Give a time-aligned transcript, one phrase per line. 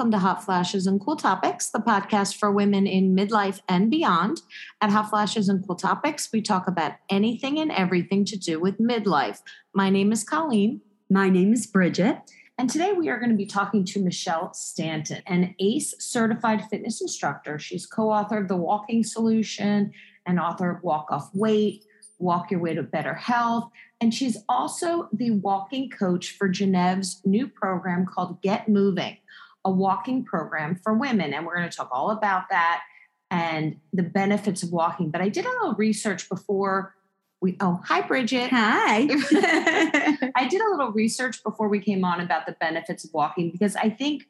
[0.00, 4.40] Welcome to Hot Flashes and Cool Topics, the podcast for women in midlife and beyond.
[4.80, 8.78] At Hot Flashes and Cool Topics, we talk about anything and everything to do with
[8.78, 9.40] midlife.
[9.74, 10.80] My name is Colleen.
[11.10, 12.16] My name is Bridget.
[12.56, 17.02] And today we are going to be talking to Michelle Stanton, an ACE certified fitness
[17.02, 17.58] instructor.
[17.58, 19.92] She's co author of The Walking Solution
[20.24, 21.84] and author of Walk Off Weight,
[22.18, 23.70] Walk Your Way to Better Health.
[24.00, 29.18] And she's also the walking coach for Gennev's new program called Get Moving
[29.64, 31.32] a walking program for women.
[31.32, 32.82] And we're going to talk all about that
[33.30, 35.10] and the benefits of walking.
[35.10, 36.94] But I did a little research before
[37.40, 38.50] we, oh, hi, Bridget.
[38.50, 39.02] Hi.
[40.34, 43.76] I did a little research before we came on about the benefits of walking because
[43.76, 44.24] I think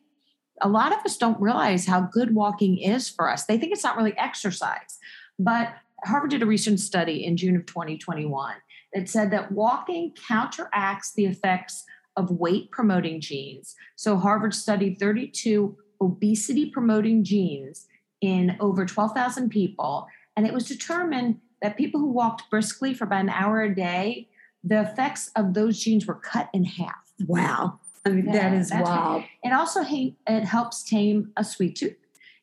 [0.60, 3.46] a lot of us don't realize how good walking is for us.
[3.46, 4.98] They think it's not really exercise.
[5.38, 8.54] But Harvard did a recent study in June of 2021
[8.92, 11.84] that said that walking counteracts the effects
[12.16, 13.76] of weight promoting genes.
[13.96, 17.86] So Harvard studied 32 obesity promoting genes
[18.20, 23.20] in over 12,000 people, and it was determined that people who walked briskly for about
[23.20, 24.28] an hour a day,
[24.64, 27.12] the effects of those genes were cut in half.
[27.26, 27.80] Wow.
[28.06, 29.24] I mean, yeah, that is wild.
[29.42, 31.96] It also it helps tame a sweet tooth.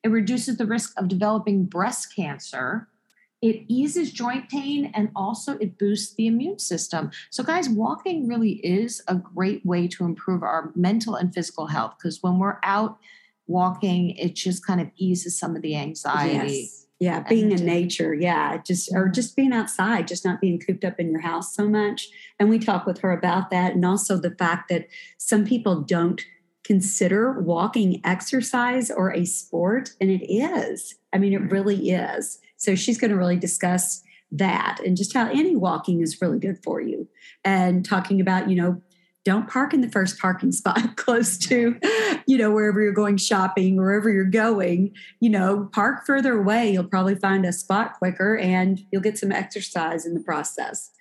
[0.03, 2.87] It reduces the risk of developing breast cancer
[3.41, 7.11] it eases joint pain and also it boosts the immune system.
[7.29, 11.95] So, guys, walking really is a great way to improve our mental and physical health
[11.97, 12.97] because when we're out
[13.45, 16.61] walking, it just kind of eases some of the anxiety.
[16.61, 16.83] Yes.
[16.99, 20.99] Yeah, being in nature, yeah, just or just being outside, just not being cooped up
[20.99, 22.09] in your house so much.
[22.39, 24.87] And we talk with her about that, and also the fact that
[25.19, 26.19] some people don't
[26.63, 30.95] consider walking exercise or a sport, and it is.
[31.13, 32.39] I mean, it really is.
[32.57, 36.61] So she's going to really discuss that and just how any walking is really good
[36.63, 37.07] for you
[37.45, 38.81] and talking about, you know,
[39.23, 41.77] don't park in the first parking spot close to,
[42.27, 46.71] you know, wherever you're going shopping, wherever you're going, you know, park further away.
[46.71, 50.91] You'll probably find a spot quicker and you'll get some exercise in the process.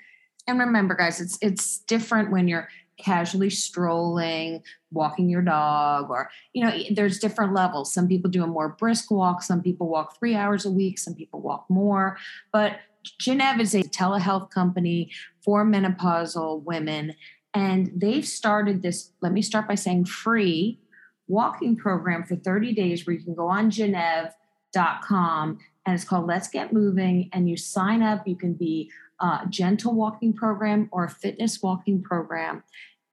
[0.48, 6.64] And remember, guys, it's it's different when you're casually strolling, walking your dog, or, you
[6.64, 7.92] know, there's different levels.
[7.92, 11.14] Some people do a more brisk walk, some people walk three hours a week, some
[11.14, 12.16] people walk more.
[12.52, 12.78] But
[13.20, 15.10] Gennev is a telehealth company
[15.44, 17.14] for menopausal women.
[17.54, 20.80] And they've started this, let me start by saying free
[21.28, 26.48] walking program for 30 days where you can go on Gennev.com and it's called Let's
[26.48, 27.30] Get Moving.
[27.32, 28.90] And you sign up, you can be
[29.20, 32.62] a gentle walking program or a fitness walking program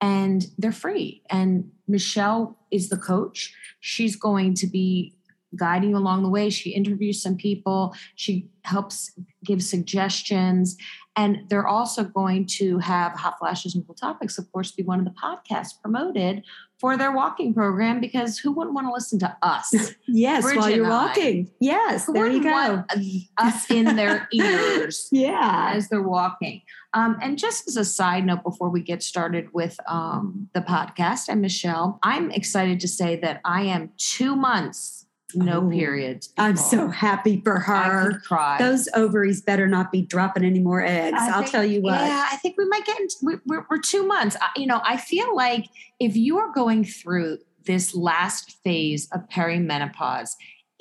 [0.04, 1.22] and they're free.
[1.30, 3.56] And michelle is the coach.
[3.80, 5.16] She's going to be
[5.56, 6.50] guiding you along the way.
[6.50, 7.96] She interviews some people.
[8.16, 10.76] She helps give suggestions.
[11.16, 15.00] And they're also going to have hot flashes and cool topics of course be one
[15.00, 16.44] of the podcasts promoted
[16.84, 19.74] for their walking program because who wouldn't want to listen to us?
[20.06, 21.50] yes, Bridget while you're walking.
[21.62, 22.84] Yes, who there you go.
[23.38, 25.08] us in their ears.
[25.10, 26.62] yeah, as they're walking.
[26.94, 31.30] Um, and just as a side note, before we get started with um, the podcast
[31.30, 35.03] and Michelle, I'm excited to say that I am two months
[35.36, 36.28] no oh, periods.
[36.28, 36.46] People.
[36.46, 38.22] I'm so happy for her.
[38.60, 41.18] Those ovaries better not be dropping any more eggs.
[41.20, 42.00] I will tell you what.
[42.00, 44.36] Yeah, I think we might get into, we're, we're two months.
[44.40, 45.68] I, you know, I feel like
[46.00, 50.32] if you are going through this last phase of perimenopause,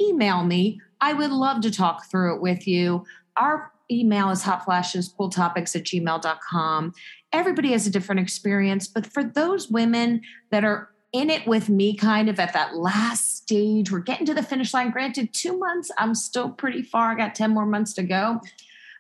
[0.00, 0.80] email me.
[1.00, 3.04] I would love to talk through it with you.
[3.36, 6.94] Our email is hotflashescooltopics at gmail.com.
[7.32, 11.94] Everybody has a different experience, but for those women that are in it with me
[11.94, 13.90] kind of at that last stage.
[13.90, 14.90] We're getting to the finish line.
[14.90, 17.12] Granted, two months, I'm still pretty far.
[17.12, 18.40] I got 10 more months to go.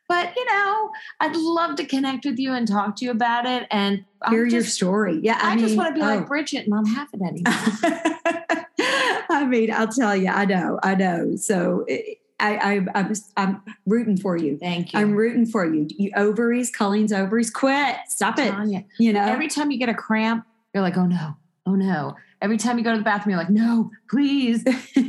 [0.08, 0.90] But you know,
[1.20, 4.52] I'd love to connect with you and talk to you about it and hear just,
[4.52, 5.20] your story.
[5.22, 6.16] Yeah, I, I mean, just want to be oh.
[6.16, 8.66] like Bridget and not have it anymore.
[9.30, 11.36] I mean, I'll tell you, I know, I know.
[11.36, 14.58] So it, I, I, I'm, I'm rooting for you.
[14.58, 14.98] Thank you.
[14.98, 15.86] I'm rooting for you.
[15.88, 17.96] You ovaries, Colleen's ovaries, quit.
[18.08, 18.52] Stop it.
[18.98, 20.44] You know, every time you get a cramp,
[20.74, 21.36] you're like, oh no,
[21.66, 22.16] oh no.
[22.40, 24.64] Every time you go to the bathroom, you're like, no, please,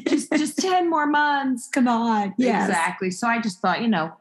[0.07, 1.67] just just 10 more months.
[1.67, 2.33] Come on.
[2.37, 2.69] Yes.
[2.69, 3.11] Exactly.
[3.11, 4.13] So I just thought, you know,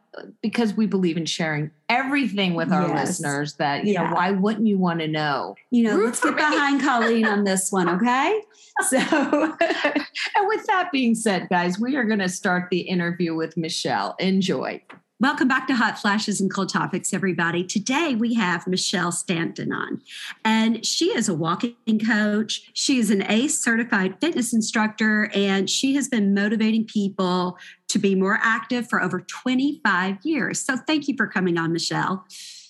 [0.42, 3.08] because we believe in sharing everything with our yes.
[3.08, 4.08] listeners that, you yeah.
[4.08, 5.54] know, why wouldn't you want to know?
[5.70, 6.36] You know, Root let's get me.
[6.36, 8.40] behind Colleen on this one, okay?
[8.88, 13.54] So and with that being said, guys, we are going to start the interview with
[13.58, 14.16] Michelle.
[14.18, 14.82] Enjoy.
[15.22, 17.62] Welcome back to Hot Flashes and Cold Topics, everybody.
[17.62, 20.02] Today we have Michelle Stanton on,
[20.44, 22.68] and she is a walking coach.
[22.72, 28.16] She is an ACE certified fitness instructor, and she has been motivating people to be
[28.16, 30.60] more active for over 25 years.
[30.60, 32.26] So thank you for coming on, Michelle.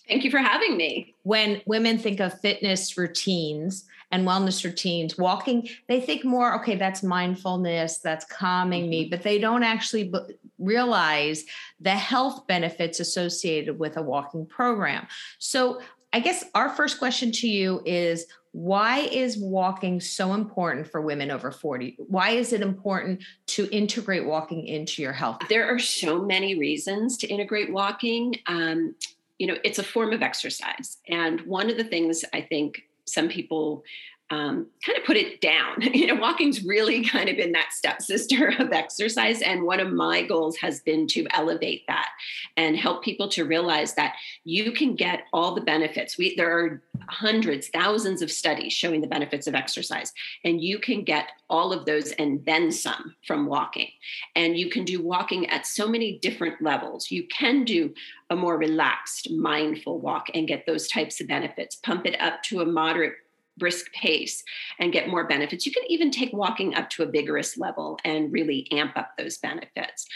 [0.08, 1.14] Thank you for having me.
[1.22, 7.02] When women think of fitness routines and wellness routines, walking, they think more, okay, that's
[7.02, 9.10] mindfulness, that's calming me, mm-hmm.
[9.10, 10.18] but they don't actually b-
[10.58, 11.44] realize
[11.80, 15.06] the health benefits associated with a walking program.
[15.38, 15.80] So,
[16.14, 21.30] I guess our first question to you is why is walking so important for women
[21.30, 26.22] over 40 why is it important to integrate walking into your health there are so
[26.22, 28.94] many reasons to integrate walking um,
[29.42, 30.98] you know it's a form of exercise.
[31.08, 33.82] And one of the things i think some people
[34.32, 35.76] um, kind of put it down.
[35.92, 39.42] You know, walking's really kind of been that stepsister of exercise.
[39.42, 42.08] And one of my goals has been to elevate that
[42.56, 44.14] and help people to realize that
[44.44, 46.16] you can get all the benefits.
[46.16, 50.12] We there are hundreds, thousands of studies showing the benefits of exercise,
[50.44, 53.90] and you can get all of those and then some from walking.
[54.34, 57.10] And you can do walking at so many different levels.
[57.10, 57.92] You can do
[58.30, 61.76] a more relaxed, mindful walk and get those types of benefits.
[61.76, 63.14] Pump it up to a moderate
[63.58, 64.42] brisk pace
[64.78, 65.66] and get more benefits.
[65.66, 69.38] You can even take walking up to a vigorous level and really amp up those
[69.38, 70.06] benefits.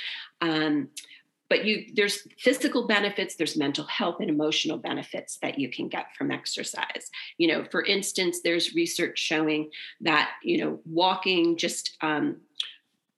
[0.40, 0.88] Um,
[1.48, 6.14] but you there's physical benefits there's mental health and emotional benefits that you can get
[6.16, 12.36] from exercise you know for instance there's research showing that you know walking just um,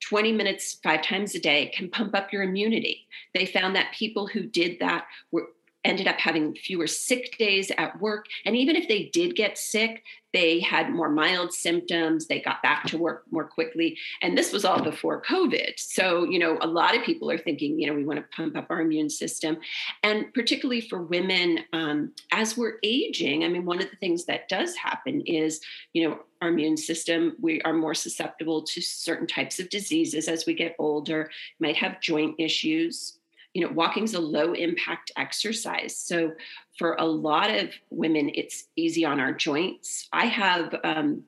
[0.00, 4.26] 20 minutes five times a day can pump up your immunity they found that people
[4.26, 5.48] who did that were
[5.84, 8.26] ended up having fewer sick days at work.
[8.44, 10.02] And even if they did get sick,
[10.34, 12.26] they had more mild symptoms.
[12.26, 13.96] They got back to work more quickly.
[14.20, 15.78] And this was all before COVID.
[15.78, 18.56] So, you know, a lot of people are thinking, you know, we want to pump
[18.56, 19.56] up our immune system.
[20.02, 24.48] And particularly for women, um, as we're aging, I mean, one of the things that
[24.48, 25.60] does happen is,
[25.94, 30.44] you know, our immune system, we are more susceptible to certain types of diseases as
[30.46, 33.17] we get older, might have joint issues,
[33.58, 35.96] you know, walking is a low impact exercise.
[35.96, 36.32] So
[36.78, 40.08] for a lot of women, it's easy on our joints.
[40.12, 41.24] I have um,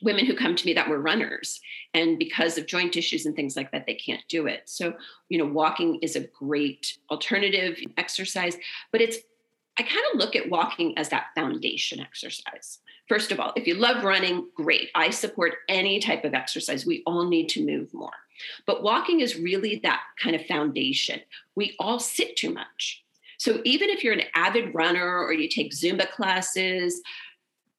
[0.00, 1.60] women who come to me that were runners
[1.94, 4.62] and because of joint issues and things like that they can't do it.
[4.66, 4.94] So
[5.28, 8.56] you know walking is a great alternative exercise
[8.92, 9.16] but it's
[9.80, 12.78] i kind of look at walking as that foundation exercise.
[13.08, 14.90] First of all if you love running great.
[14.94, 16.86] I support any type of exercise.
[16.86, 18.12] We all need to move more
[18.66, 21.20] but walking is really that kind of foundation.
[21.54, 23.04] We all sit too much.
[23.38, 27.00] So even if you're an avid runner or you take Zumba classes,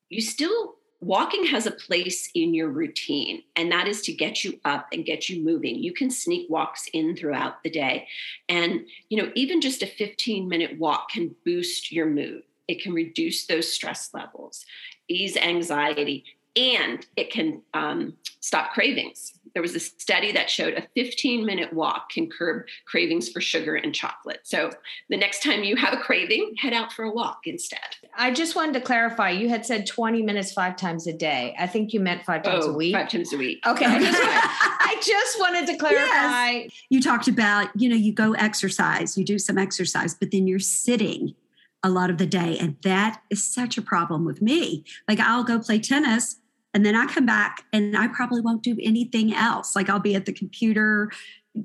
[0.10, 4.60] you still walking has a place in your routine and that is to get you
[4.66, 8.06] up and get you moving you can sneak walks in throughout the day
[8.50, 12.94] and you know even just a 15 minute walk can boost your mood it can
[12.94, 14.66] reduce those stress levels
[15.08, 16.26] ease anxiety
[16.60, 21.74] and it can um, stop cravings there was a study that showed a 15 minute
[21.74, 24.40] walk can curb cravings for sugar and chocolate.
[24.44, 24.72] So
[25.10, 27.80] the next time you have a craving, head out for a walk instead.
[28.16, 31.56] I just wanted to clarify you had said 20 minutes five times a day.
[31.58, 32.96] I think you meant five times oh, a week.
[32.96, 33.66] Five times a week.
[33.66, 33.86] Okay.
[33.86, 36.50] I just, I just wanted to clarify.
[36.50, 36.72] Yes.
[36.90, 40.60] You talked about, you know, you go exercise, you do some exercise, but then you're
[40.60, 41.36] sitting
[41.82, 42.58] a lot of the day.
[42.58, 44.84] And that is such a problem with me.
[45.08, 46.39] Like I'll go play tennis
[46.74, 49.75] and then I come back and I probably won't do anything else.
[49.75, 51.12] Like I'll be at the computer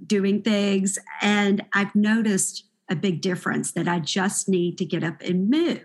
[0.07, 0.99] doing things.
[1.21, 5.85] And I've noticed a big difference that I just need to get up and move.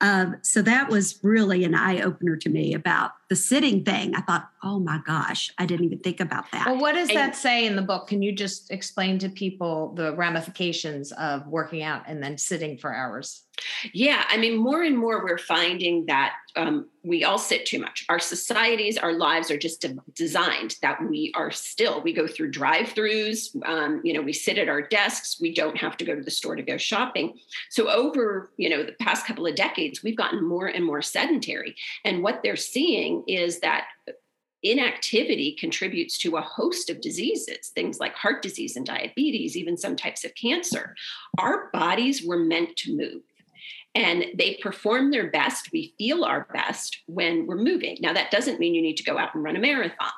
[0.00, 4.14] Um, so that was really an eye opener to me about the sitting thing.
[4.14, 6.66] I thought, oh my gosh, I didn't even think about that.
[6.66, 8.08] Well, what does and, that say in the book?
[8.08, 12.94] Can you just explain to people the ramifications of working out and then sitting for
[12.94, 13.44] hours?
[13.92, 18.04] Yeah, I mean, more and more we're finding that um, we all sit too much.
[18.08, 22.00] Our societies, our lives are just de- designed that we are still.
[22.00, 23.56] We go through drive-throughs.
[23.66, 25.40] Um, you know, we sit at our desks.
[25.40, 27.36] We don't have to go to the store to go shopping.
[27.70, 31.74] So over you know the past couple of decades, we've gotten more and more sedentary.
[32.04, 33.86] And what they're seeing is that
[34.62, 39.96] inactivity contributes to a host of diseases, things like heart disease and diabetes, even some
[39.96, 40.94] types of cancer.
[41.38, 43.22] Our bodies were meant to move.
[43.94, 47.98] And they perform their best, we feel our best when we're moving.
[48.00, 50.12] Now, that doesn't mean you need to go out and run a marathon,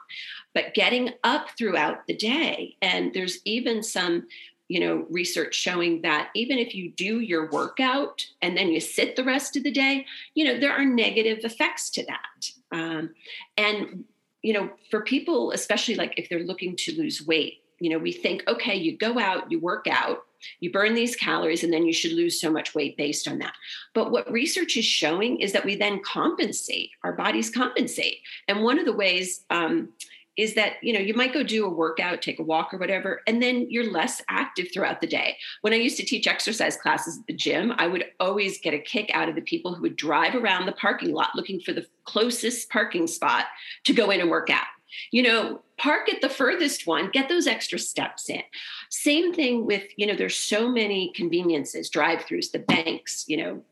[0.54, 2.76] but getting up throughout the day.
[2.82, 4.26] And there's even some
[4.68, 9.16] you know research showing that even if you do your workout and then you sit
[9.16, 13.10] the rest of the day you know there are negative effects to that um,
[13.56, 14.04] and
[14.42, 18.12] you know for people especially like if they're looking to lose weight you know we
[18.12, 20.24] think okay you go out you work out
[20.60, 23.54] you burn these calories and then you should lose so much weight based on that.
[23.94, 28.18] But what research is showing is that we then compensate our bodies compensate.
[28.48, 29.90] And one of the ways um,
[30.36, 33.20] is that you know you might go do a workout take a walk or whatever
[33.26, 35.36] and then you're less active throughout the day.
[35.62, 38.78] When i used to teach exercise classes at the gym i would always get a
[38.78, 41.86] kick out of the people who would drive around the parking lot looking for the
[42.04, 43.46] closest parking spot
[43.84, 44.66] to go in and work out.
[45.10, 48.42] You know park at the furthest one get those extra steps in.
[48.88, 53.62] Same thing with you know there's so many conveniences drive throughs the banks you know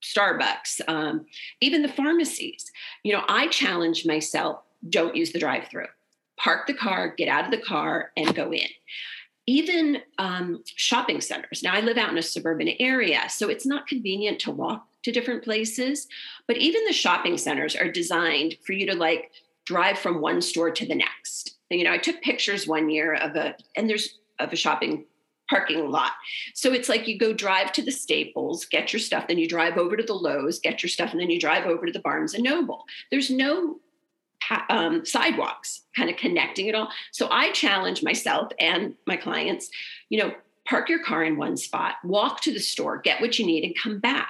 [0.00, 1.26] starbucks um,
[1.60, 2.70] even the pharmacies.
[3.02, 5.86] You know i challenge myself don't use the drive through
[6.38, 8.68] park the car get out of the car and go in
[9.46, 13.86] even um, shopping centers now i live out in a suburban area so it's not
[13.86, 16.06] convenient to walk to different places
[16.46, 19.30] but even the shopping centers are designed for you to like
[19.68, 21.58] drive from one store to the next.
[21.68, 25.04] You know, I took pictures one year of a, and there's of a shopping
[25.50, 26.12] parking lot.
[26.54, 29.76] So it's like you go drive to the Staples, get your stuff, then you drive
[29.76, 32.32] over to the Lowe's, get your stuff, and then you drive over to the Barnes
[32.32, 32.84] and Noble.
[33.10, 33.78] There's no
[34.70, 36.88] um, sidewalks kind of connecting it all.
[37.12, 39.70] So I challenge myself and my clients,
[40.08, 40.32] you know,
[40.68, 43.74] park your car in one spot, walk to the store, get what you need, and
[43.76, 44.28] come back.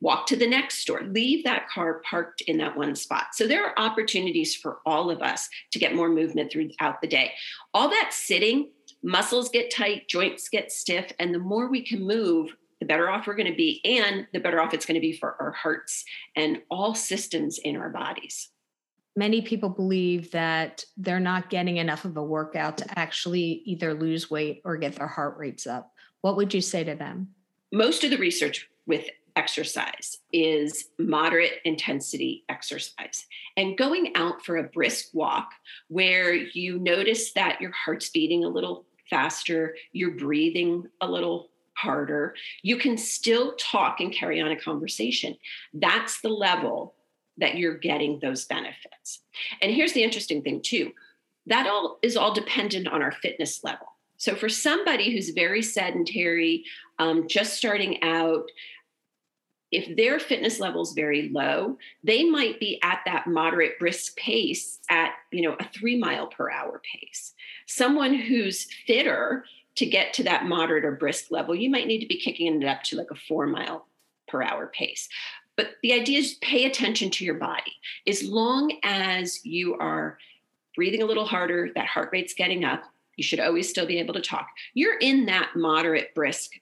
[0.00, 3.28] Walk to the next store, leave that car parked in that one spot.
[3.32, 7.32] So there are opportunities for all of us to get more movement throughout the day.
[7.74, 8.70] All that sitting,
[9.02, 13.26] muscles get tight, joints get stiff, and the more we can move, the better off
[13.26, 16.04] we're going to be, and the better off it's going to be for our hearts
[16.34, 18.50] and all systems in our bodies
[19.18, 24.30] many people believe that they're not getting enough of a workout to actually either lose
[24.30, 25.92] weight or get their heart rates up.
[26.20, 27.28] What would you say to them?
[27.72, 33.26] Most of the research with exercise is moderate intensity exercise.
[33.56, 35.50] And going out for a brisk walk
[35.88, 42.34] where you notice that your heart's beating a little faster, you're breathing a little harder,
[42.62, 45.36] you can still talk and carry on a conversation.
[45.72, 46.94] That's the level
[47.38, 49.20] that you're getting those benefits.
[49.62, 50.92] And here's the interesting thing, too
[51.48, 53.86] that all is all dependent on our fitness level.
[54.18, 56.64] So for somebody who's very sedentary,
[56.98, 58.50] um, just starting out,
[59.70, 64.78] if their fitness level is very low, they might be at that moderate brisk pace
[64.90, 67.34] at you know a three mile per hour pace.
[67.66, 69.44] Someone who's fitter
[69.76, 72.66] to get to that moderate or brisk level, you might need to be kicking it
[72.66, 73.86] up to like a four mile
[74.26, 75.08] per hour pace.
[75.58, 77.72] But the idea is pay attention to your body.
[78.06, 80.16] As long as you are
[80.76, 82.84] breathing a little harder, that heart rate's getting up,
[83.16, 84.46] you should always still be able to talk.
[84.74, 86.52] You're in that moderate brisk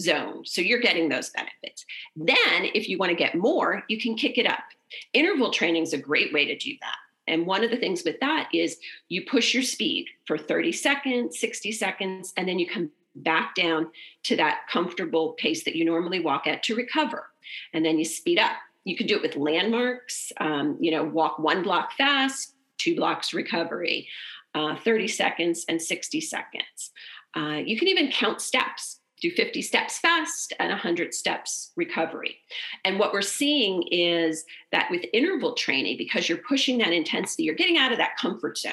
[0.00, 0.46] zone.
[0.46, 1.84] So you're getting those benefits.
[2.16, 4.64] Then, if you want to get more, you can kick it up.
[5.12, 6.96] Interval training is a great way to do that.
[7.28, 8.78] And one of the things with that is
[9.10, 13.90] you push your speed for 30 seconds, 60 seconds, and then you come back down
[14.24, 17.26] to that comfortable pace that you normally walk at to recover.
[17.72, 18.56] And then you speed up.
[18.84, 23.34] You can do it with landmarks, um, you know, walk one block fast, two blocks
[23.34, 24.08] recovery,
[24.54, 26.92] uh, 30 seconds and 60 seconds.
[27.36, 32.38] Uh, you can even count steps do 50 steps fast and 100 steps recovery.
[32.84, 37.54] And what we're seeing is that with interval training, because you're pushing that intensity, you're
[37.54, 38.72] getting out of that comfort zone,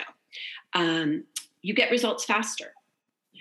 [0.74, 1.24] um,
[1.62, 2.74] you get results faster.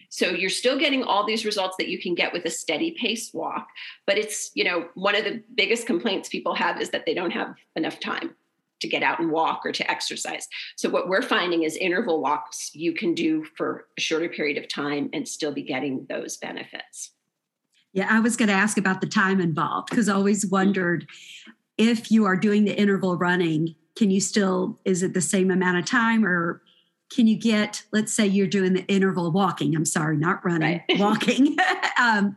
[0.09, 3.33] So you're still getting all these results that you can get with a steady pace
[3.33, 3.69] walk.
[4.07, 7.33] But it's, you know, one of the biggest complaints people have is that they don't
[7.33, 8.35] have enough time
[8.81, 10.47] to get out and walk or to exercise.
[10.77, 14.69] So what we're finding is interval walks you can do for a shorter period of
[14.69, 17.13] time and still be getting those benefits.
[17.93, 20.53] Yeah, I was going to ask about the time involved because I always mm-hmm.
[20.53, 21.09] wondered
[21.79, 25.79] if you are doing the interval running, can you still, is it the same amount
[25.79, 26.63] of time or
[27.11, 30.99] can you get let's say you're doing the interval walking i'm sorry not running right.
[30.99, 31.57] walking.
[31.99, 32.37] Um,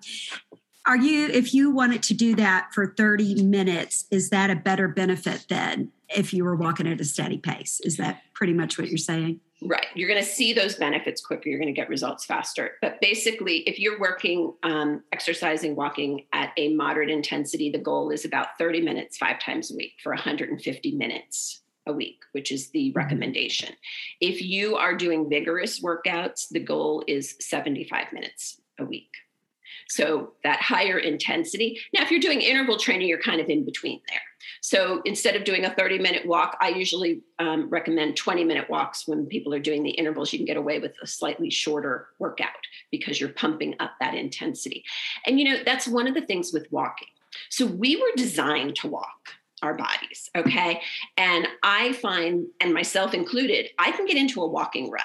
[0.85, 4.87] are you if you wanted to do that for 30 minutes is that a better
[4.87, 7.79] benefit than if you were walking at a steady pace?
[7.83, 9.39] Is that pretty much what you're saying?
[9.61, 9.85] Right.
[9.93, 11.49] You're going to see those benefits quicker.
[11.49, 12.71] You're going to get results faster.
[12.81, 18.25] But basically if you're working um, exercising walking at a moderate intensity the goal is
[18.25, 22.89] about 30 minutes five times a week for 150 minutes a week, which is the
[22.89, 22.97] mm-hmm.
[22.97, 23.75] recommendation.
[24.21, 29.11] If you are doing vigorous workouts, the goal is 75 minutes a week.
[29.89, 31.79] So that higher intensity.
[31.93, 34.21] Now, if you're doing interval training, you're kind of in between there.
[34.61, 39.07] So instead of doing a 30 minute walk, I usually um, recommend 20 minute walks
[39.07, 40.31] when people are doing the intervals.
[40.31, 42.49] You can get away with a slightly shorter workout
[42.91, 44.83] because you're pumping up that intensity.
[45.25, 47.07] And, you know, that's one of the things with walking.
[47.49, 50.29] So we were designed to walk our bodies.
[50.35, 50.81] Okay.
[51.17, 55.03] And I find, and myself included, I can get into a walking rut.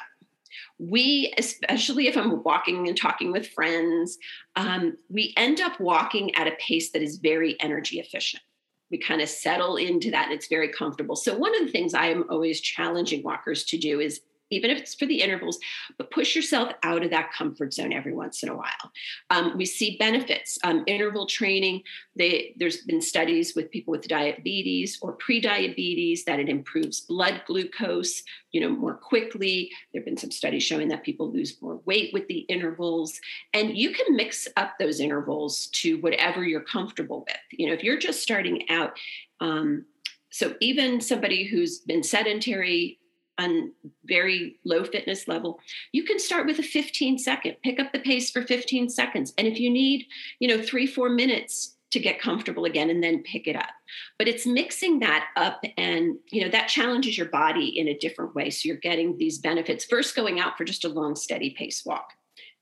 [0.78, 4.18] We, especially if I'm walking and talking with friends,
[4.56, 8.42] um, we end up walking at a pace that is very energy efficient.
[8.90, 11.16] We kind of settle into that and it's very comfortable.
[11.16, 14.20] So, one of the things I am always challenging walkers to do is
[14.50, 15.58] even if it's for the intervals,
[15.98, 18.92] but push yourself out of that comfort zone every once in a while.
[19.30, 20.58] Um, we see benefits.
[20.64, 21.82] Um, interval training,
[22.16, 28.22] they, there's been studies with people with diabetes or pre-diabetes that it improves blood glucose,
[28.52, 29.70] you know, more quickly.
[29.92, 33.18] There have been some studies showing that people lose more weight with the intervals.
[33.52, 37.40] And you can mix up those intervals to whatever you're comfortable with.
[37.50, 38.92] You know, if you're just starting out,
[39.40, 39.86] um,
[40.30, 42.98] so even somebody who's been sedentary
[43.38, 43.72] on
[44.04, 45.60] very low fitness level
[45.92, 47.56] you can start with a 15 second.
[47.62, 49.32] Pick up the pace for 15 seconds.
[49.38, 50.06] And if you need
[50.40, 53.70] you know 3 4 minutes to get comfortable again and then pick it up.
[54.18, 58.34] But it's mixing that up and you know that challenges your body in a different
[58.34, 58.50] way.
[58.50, 59.84] So you're getting these benefits.
[59.84, 62.08] First going out for just a long steady pace walk.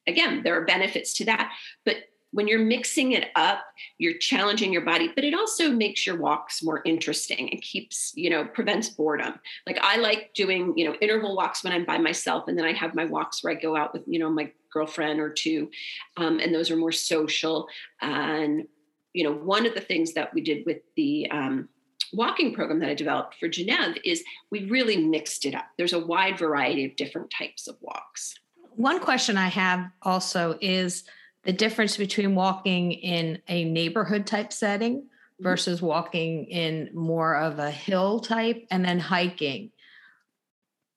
[0.07, 1.53] Again there are benefits to that
[1.85, 1.97] but
[2.33, 3.61] when you're mixing it up
[3.99, 8.31] you're challenging your body but it also makes your walks more interesting and keeps you
[8.31, 9.35] know prevents boredom.
[9.67, 12.73] Like i like doing you know interval walks when i'm by myself and then i
[12.73, 15.71] have my walks where i go out with you know my girlfriend or two
[16.17, 17.69] um, and those are more social.
[18.01, 18.67] And
[19.13, 21.69] you know one of the things that we did with the um,
[22.15, 25.67] walking program that i developed for Gennev is we really mixed it up.
[25.77, 28.39] There's a wide variety of different types of walks.
[28.75, 31.05] One question i have also is
[31.45, 35.43] the difference between walking in a neighborhood type setting mm-hmm.
[35.43, 39.71] versus walking in more of a hill type and then hiking.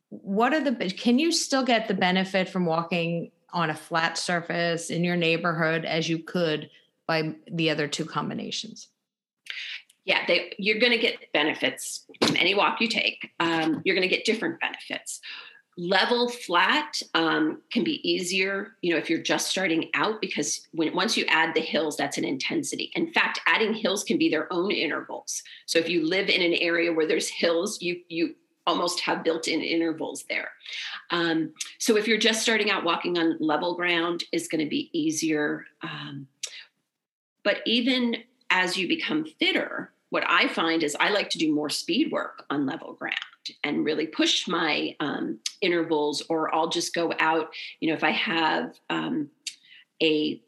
[0.10, 4.90] What are the can you still get the benefit from walking on a flat surface
[4.90, 6.70] in your neighborhood as you could
[7.08, 8.90] by the other two combinations?
[10.06, 13.32] Yeah they, you're going to get benefits from any walk you take.
[13.40, 15.20] Um, you're going to get different benefits
[15.78, 20.96] level flat um, can be easier you know if you're just starting out because when
[20.96, 22.92] once you add the hills that's an intensity.
[22.96, 25.44] In fact adding hills can be their own intervals.
[25.66, 28.36] So if you live in an area where there's hills you you
[28.68, 30.50] almost have built-in intervals there.
[31.12, 34.90] Um, so if you're just starting out walking on level ground is going to be
[34.92, 36.28] easier um,
[37.46, 38.18] but even
[38.50, 42.46] as you become fitter what i find is i like to do more speed work
[42.50, 43.16] on level ground
[43.64, 48.12] and really push my um, intervals, or I'll just go out, you know, if I
[48.12, 49.30] have um,
[50.02, 50.42] a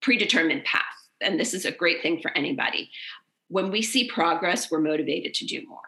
[0.00, 0.82] predetermined path.
[1.20, 2.90] And this is a great thing for anybody.
[3.48, 5.80] When we see progress, we're motivated to do more.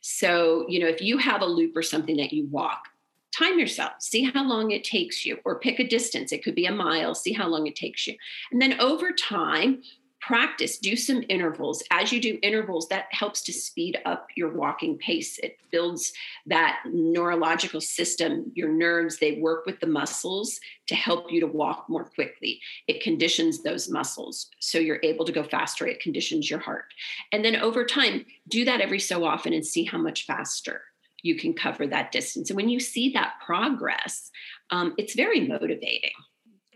[0.00, 2.88] So, you know, if you have a loop or something that you walk,
[3.36, 6.32] time yourself, see how long it takes you, or pick a distance.
[6.32, 8.16] It could be a mile, see how long it takes you.
[8.50, 9.82] And then over time,
[10.26, 11.84] practice do some intervals.
[11.92, 15.38] As you do intervals that helps to speed up your walking pace.
[15.38, 16.12] It builds
[16.46, 20.58] that neurological system your nerves they work with the muscles
[20.88, 22.60] to help you to walk more quickly.
[22.88, 25.86] It conditions those muscles so you're able to go faster.
[25.86, 26.86] It conditions your heart.
[27.30, 30.82] And then over time do that every so often and see how much faster
[31.22, 32.50] you can cover that distance.
[32.50, 34.30] And when you see that progress
[34.70, 36.10] um, it's very motivating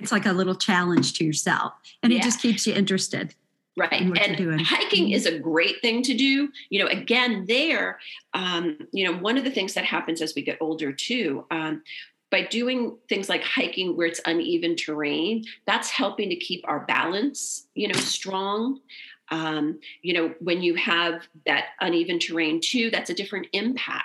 [0.00, 2.18] it's like a little challenge to yourself and yeah.
[2.18, 3.34] it just keeps you interested
[3.76, 3.92] right.
[3.92, 5.14] and hiking mm-hmm.
[5.14, 6.48] is a great thing to do.
[6.68, 7.98] You know again there
[8.34, 11.82] um, you know one of the things that happens as we get older too um,
[12.30, 17.66] by doing things like hiking where it's uneven terrain that's helping to keep our balance
[17.74, 18.80] you know strong.
[19.32, 24.04] Um, you know when you have that uneven terrain too that's a different impact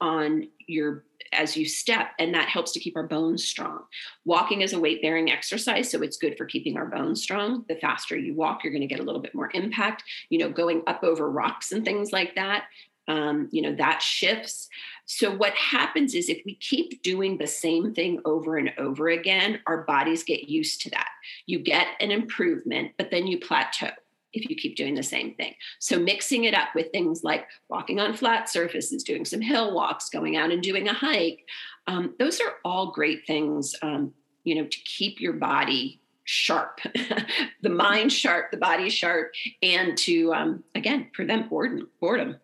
[0.00, 3.80] on your as you step, and that helps to keep our bones strong.
[4.24, 7.64] Walking is a weight bearing exercise, so it's good for keeping our bones strong.
[7.68, 10.04] The faster you walk, you're going to get a little bit more impact.
[10.30, 12.64] You know, going up over rocks and things like that,
[13.08, 14.68] um, you know, that shifts.
[15.04, 19.60] So, what happens is if we keep doing the same thing over and over again,
[19.66, 21.08] our bodies get used to that.
[21.46, 23.90] You get an improvement, but then you plateau
[24.36, 25.54] if you keep doing the same thing.
[25.78, 30.08] So mixing it up with things like walking on flat surfaces, doing some hill walks,
[30.08, 31.44] going out and doing a hike,
[31.86, 34.12] um, those are all great things, um,
[34.44, 36.80] you know, to keep your body sharp,
[37.62, 41.88] the mind sharp, the body sharp, and to um, again prevent boredom.
[42.00, 42.36] Boredom.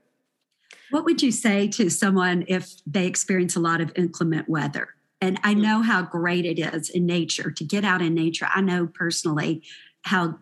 [0.90, 4.88] What would you say to someone if they experience a lot of inclement weather?
[5.20, 5.62] And I mm.
[5.62, 8.46] know how great it is in nature to get out in nature.
[8.52, 9.62] I know personally
[10.02, 10.38] how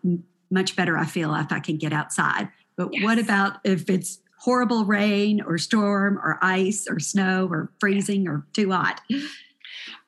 [0.51, 2.49] much better I feel if I can get outside.
[2.75, 3.03] But yes.
[3.03, 8.45] what about if it's horrible rain or storm or ice or snow or freezing or
[8.53, 9.01] too hot?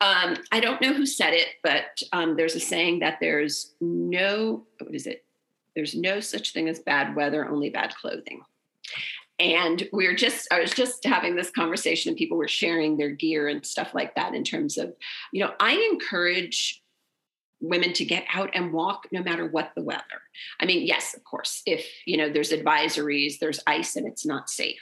[0.00, 4.66] Um, I don't know who said it, but um, there's a saying that there's no,
[4.80, 5.24] what is it?
[5.74, 8.42] There's no such thing as bad weather, only bad clothing.
[9.38, 13.10] And we are just, I was just having this conversation and people were sharing their
[13.10, 14.94] gear and stuff like that in terms of,
[15.32, 16.83] you know, I encourage
[17.68, 20.20] women to get out and walk no matter what the weather.
[20.60, 24.50] I mean, yes, of course, if you know there's advisories, there's ice and it's not
[24.50, 24.80] safe.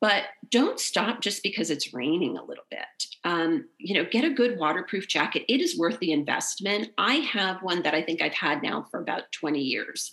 [0.00, 2.80] but don't stop just because it's raining a little bit.
[3.24, 5.44] Um, you know, get a good waterproof jacket.
[5.46, 6.90] It is worth the investment.
[6.96, 10.12] I have one that I think I've had now for about 20 years.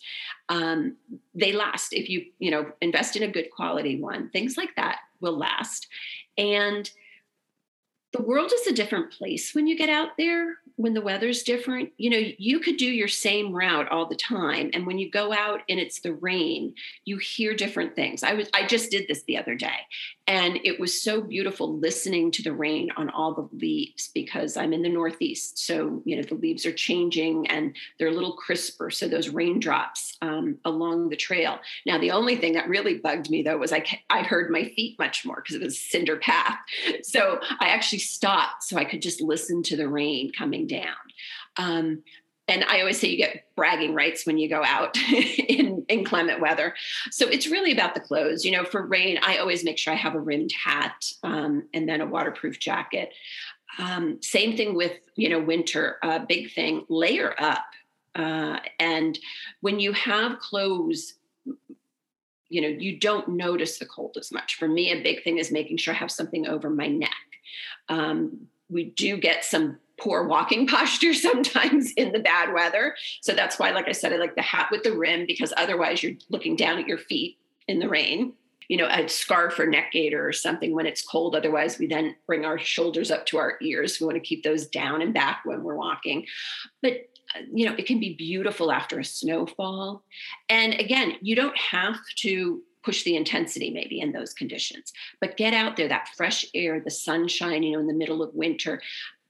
[0.49, 0.97] Um,
[1.33, 4.29] they last if you, you know, invest in a good quality one.
[4.31, 5.87] Things like that will last.
[6.37, 6.89] And
[8.17, 11.91] the world is a different place when you get out there when the weather's different.
[11.97, 15.33] You know you could do your same route all the time and when you go
[15.33, 16.73] out and it's the rain
[17.05, 18.23] you hear different things.
[18.23, 19.79] I was i just did this the other day
[20.27, 24.73] and it was so beautiful listening to the rain on all the leaves because i'm
[24.73, 25.57] in the northeast.
[25.59, 28.89] So you know the leaves are changing and they're a little crisper.
[28.89, 31.59] So those raindrops um, along the trail.
[31.85, 34.97] Now the only thing that really bugged me though was i i heard my feet
[34.99, 36.57] much more because it was cinder path.
[37.03, 40.95] So i actually stopped so i could just listen to the rain coming down.
[41.57, 42.03] Um,
[42.47, 44.97] and I always say you get bragging rights when you go out
[45.47, 46.75] in inclement weather.
[47.11, 48.45] So it's really about the clothes.
[48.45, 51.87] You know, for rain, I always make sure I have a rimmed hat um, and
[51.87, 53.13] then a waterproof jacket.
[53.79, 55.97] Um, same thing with you know winter.
[56.03, 57.65] A uh, big thing: layer up.
[58.15, 59.19] Uh, and
[59.61, 61.13] when you have clothes
[62.49, 65.51] you know you don't notice the cold as much for me a big thing is
[65.51, 67.11] making sure i have something over my neck
[67.89, 72.95] um, we do get some poor walking posture sometimes in the bad weather.
[73.21, 76.03] So that's why, like I said, I like the hat with the rim because otherwise
[76.03, 78.33] you're looking down at your feet in the rain.
[78.69, 81.37] You know, a scarf or neck gaiter or something when it's cold.
[81.37, 83.97] Otherwise, we then bring our shoulders up to our ears.
[83.99, 86.25] We want to keep those down and back when we're walking.
[86.81, 87.07] But
[87.53, 90.03] you know, it can be beautiful after a snowfall.
[90.49, 95.53] And again, you don't have to push the intensity maybe in those conditions but get
[95.53, 98.81] out there that fresh air the sunshine you know in the middle of winter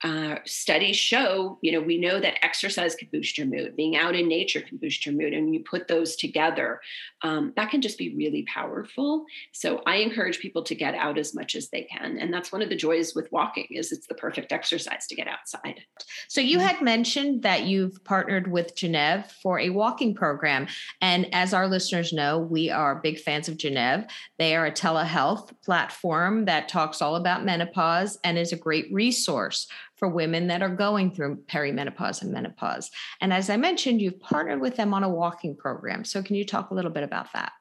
[0.03, 4.15] uh, studies show, you know, we know that exercise can boost your mood, being out
[4.15, 6.79] in nature can boost your mood, and you put those together,
[7.23, 9.25] um, that can just be really powerful.
[9.53, 12.61] So I encourage people to get out as much as they can, and that's one
[12.61, 15.81] of the joys with walking is it's the perfect exercise to get outside.
[16.27, 20.67] So you had mentioned that you've partnered with Gennev for a walking program,
[21.01, 24.07] and as our listeners know, we are big fans of Gennev.
[24.37, 29.67] They are a telehealth platform that talks all about menopause and is a great resource
[29.97, 32.89] for women that are going through perimenopause and menopause.
[33.19, 36.05] And as I mentioned, you've partnered with them on a walking program.
[36.05, 37.51] So can you talk a little bit about that?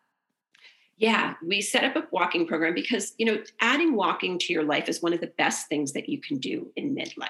[0.99, 4.89] Yeah, we set up a walking program because, you know, adding walking to your life
[4.89, 7.29] is one of the best things that you can do in midlife.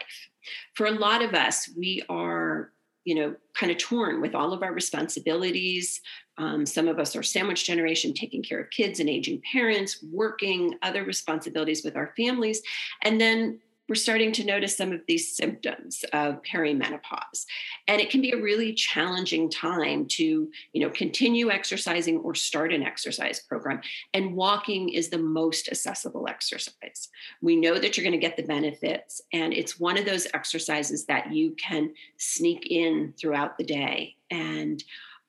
[0.75, 2.71] For a lot of us, we are,
[3.05, 6.01] you know, kind of torn with all of our responsibilities.
[6.38, 10.75] Um, some of us are sandwich generation, taking care of kids and aging parents, working,
[10.83, 12.62] other responsibilities with our families.
[13.03, 17.46] And then we're starting to notice some of these symptoms of perimenopause.
[17.88, 22.72] And it can be a really challenging time to you know continue exercising or start
[22.72, 23.81] an exercise program.
[24.14, 27.09] And walking is the most accessible exercise.
[27.40, 31.07] We know that you're going to get the benefits and it's one of those exercises
[31.07, 34.16] that you can sneak in throughout the day.
[34.31, 34.83] And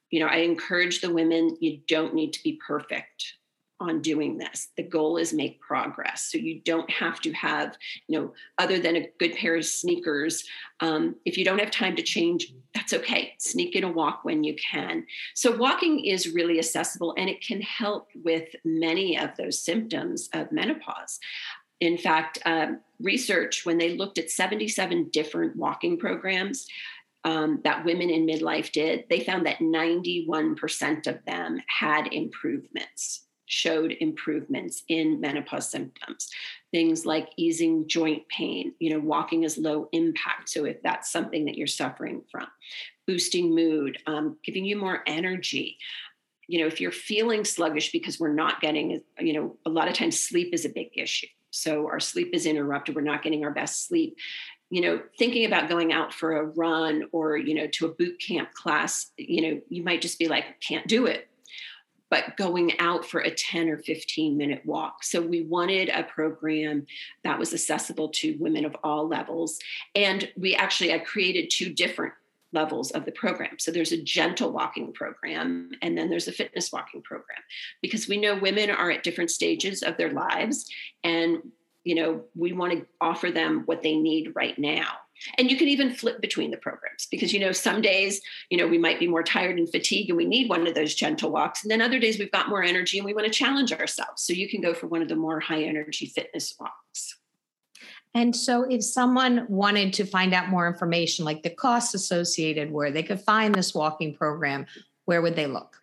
[0.09, 3.36] you know i encourage the women you don't need to be perfect
[3.79, 4.69] on doing this.
[4.75, 6.29] The goal is make progress.
[6.31, 10.43] So you don't have to have you know other than a good pair of sneakers
[10.79, 13.33] um, if you don't have time to change that's okay.
[13.39, 15.05] Sneak in a walk when you can.
[15.33, 20.51] So walking is really accessible and it can help with many of those symptoms of
[20.51, 21.19] menopause.
[21.79, 26.67] In fact um, research when they looked at 77 different walking programs
[27.23, 33.95] um, that women in midlife did, they found that 91% of them had improvements showed
[33.99, 36.29] improvements in menopause symptoms.
[36.71, 41.45] Things like easing joint pain you know walking is low impact so if that's something
[41.45, 42.47] that you're suffering from.
[43.07, 45.77] Boosting mood um, giving you more energy.
[46.47, 49.93] You know if you're feeling sluggish because we're not getting you know a lot of
[49.93, 51.27] times sleep is a big issue.
[51.49, 54.17] So our sleep is interrupted we're not getting our best sleep.
[54.69, 58.19] You know thinking about going out for a run or you know to a boot
[58.19, 61.29] camp class you know you might just be like can't do it
[62.09, 65.03] but going out for a 10 or 15 minute walk.
[65.03, 66.85] So we wanted a program
[67.23, 69.59] that was accessible to women of all levels.
[69.95, 72.13] And we actually, I created two different
[72.53, 73.59] levels of the program.
[73.59, 77.39] So there's a gentle walking program and then there's a fitness walking program
[77.81, 80.69] because we know women are at different stages of their lives
[81.03, 81.39] and
[81.83, 84.97] you know we want to offer them what they need right now
[85.37, 88.67] and you can even flip between the programs because you know some days you know
[88.67, 91.63] we might be more tired and fatigued and we need one of those gentle walks.
[91.63, 94.23] And then other days we've got more energy and we want to challenge ourselves.
[94.23, 97.17] So you can go for one of the more high energy fitness walks.
[98.13, 102.91] And so if someone wanted to find out more information like the costs associated where
[102.91, 104.65] they could find this walking program
[105.05, 105.77] where would they look?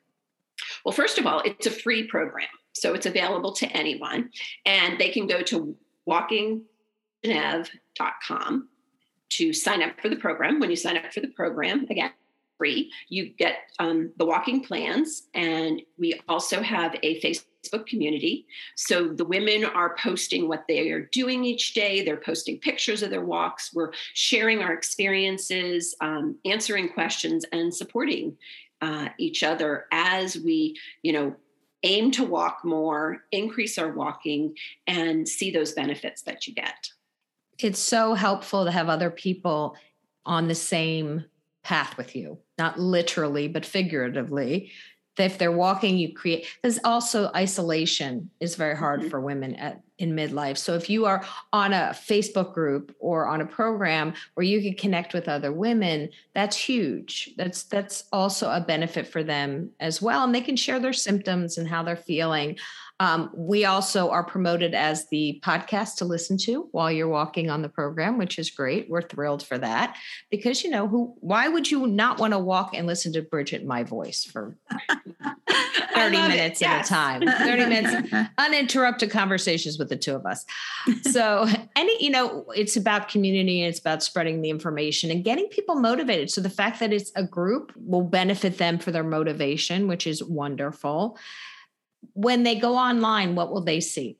[0.84, 4.30] Well first of all it's a free program So it's available to anyone.
[4.66, 5.76] And they can go to
[6.08, 8.68] walkinggennev.com
[9.36, 10.60] to sign up for the program.
[10.60, 12.12] When you sign up for the program, again,
[12.58, 15.24] free, you get um, the walking plans.
[15.34, 18.46] And we also have a Facebook community.
[18.76, 22.04] So the women are posting what they are doing each day.
[22.04, 23.74] They're posting pictures of their walks.
[23.74, 28.36] We're sharing our experiences, um, answering questions, and supporting
[28.80, 31.34] uh, each other as we, you know,
[31.82, 34.54] aim to walk more, increase our walking,
[34.86, 36.90] and see those benefits that you get.
[37.58, 39.76] It's so helpful to have other people
[40.26, 41.24] on the same
[41.62, 44.70] path with you, not literally, but figuratively.
[45.16, 46.46] If they're walking, you create.
[46.62, 49.10] There's also isolation is very hard mm-hmm.
[49.10, 50.58] for women at in midlife.
[50.58, 54.74] So if you are on a Facebook group or on a program where you can
[54.74, 57.30] connect with other women, that's huge.
[57.36, 61.58] That's that's also a benefit for them as well, and they can share their symptoms
[61.58, 62.58] and how they're feeling.
[63.04, 67.60] Um, we also are promoted as the podcast to listen to while you're walking on
[67.60, 68.88] the program, which is great.
[68.88, 69.98] We're thrilled for that
[70.30, 71.14] because you know who?
[71.20, 74.56] Why would you not want to walk and listen to Bridget my voice for
[75.94, 76.86] 30 minutes at yes.
[76.86, 77.22] a time?
[77.38, 80.46] 30 minutes uninterrupted conversations with the two of us.
[81.02, 85.46] So any, you know, it's about community and it's about spreading the information and getting
[85.48, 86.30] people motivated.
[86.30, 90.22] So the fact that it's a group will benefit them for their motivation, which is
[90.24, 91.18] wonderful
[92.12, 94.18] when they go online, what will they see?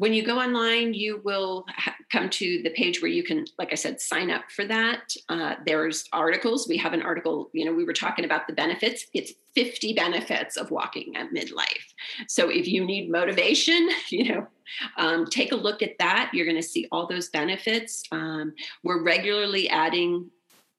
[0.00, 1.66] When you go online, you will
[2.10, 5.14] come to the page where you can, like I said, sign up for that.
[5.28, 6.66] Uh, there's articles.
[6.66, 9.04] We have an article, you know, we were talking about the benefits.
[9.12, 11.84] It's 50 benefits of walking at midlife.
[12.28, 14.46] So if you need motivation, you know,
[14.96, 16.30] um, take a look at that.
[16.32, 18.02] You're going to see all those benefits.
[18.10, 20.30] Um, we're regularly adding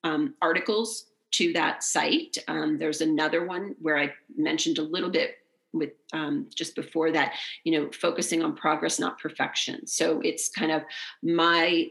[0.03, 2.38] um, articles to that site.
[2.47, 5.36] Um, there's another one where I mentioned a little bit
[5.73, 9.88] with um, just before that, you know, focusing on progress, not perfection.
[9.88, 10.84] So it's kind of
[11.23, 11.89] my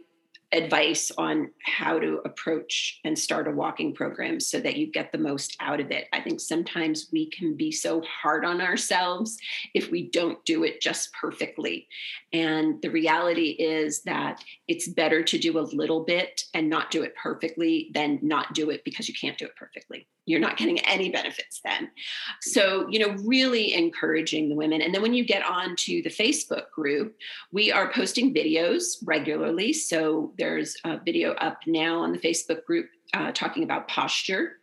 [0.52, 5.18] advice on how to approach and start a walking program so that you get the
[5.18, 6.08] most out of it.
[6.12, 9.38] I think sometimes we can be so hard on ourselves
[9.74, 11.86] if we don't do it just perfectly.
[12.32, 17.02] And the reality is that it's better to do a little bit and not do
[17.02, 20.78] it perfectly than not do it because you can't do it perfectly you're not getting
[20.80, 21.90] any benefits then.
[22.40, 24.80] So, you know, really encouraging the women.
[24.80, 27.16] And then when you get on to the Facebook group,
[27.52, 29.72] we are posting videos regularly.
[29.72, 34.56] So there's a video up now on the Facebook group uh, talking about posture.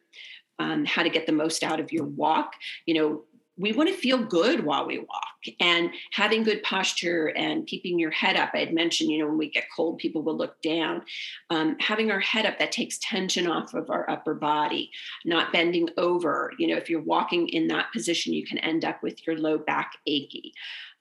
[0.60, 2.54] Um, how to get the most out of your walk.
[2.88, 3.24] You know,
[3.58, 8.12] we want to feel good while we walk and having good posture and keeping your
[8.12, 8.52] head up.
[8.54, 11.04] I had mentioned, you know, when we get cold, people will look down.
[11.50, 14.92] Um, having our head up, that takes tension off of our upper body,
[15.26, 16.52] not bending over.
[16.60, 19.58] You know, if you're walking in that position, you can end up with your low
[19.58, 20.54] back achy.